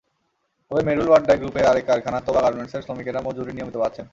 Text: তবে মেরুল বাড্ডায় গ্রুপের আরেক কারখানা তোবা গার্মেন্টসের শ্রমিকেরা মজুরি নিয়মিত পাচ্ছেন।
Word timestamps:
তবে 0.71 0.81
মেরুল 0.87 1.07
বাড্ডায় 1.11 1.39
গ্রুপের 1.41 1.69
আরেক 1.71 1.85
কারখানা 1.89 2.19
তোবা 2.25 2.41
গার্মেন্টসের 2.43 2.83
শ্রমিকেরা 2.85 3.19
মজুরি 3.27 3.51
নিয়মিত 3.53 3.75
পাচ্ছেন। 3.81 4.05